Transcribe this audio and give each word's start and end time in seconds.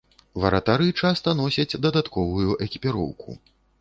Варатары 0.43 0.87
часта 1.01 1.35
носяць 1.41 1.79
дадатковую 1.85 2.59
экіпіроўку. 2.69 3.29